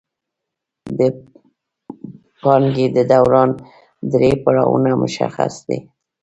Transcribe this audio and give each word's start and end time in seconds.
د 0.97 0.99
پانګې 2.41 2.87
د 2.95 2.97
دوران 3.11 3.49
درې 4.13 4.31
پړاوونه 4.43 4.91
مشخص 5.03 5.53
دي 5.67 5.79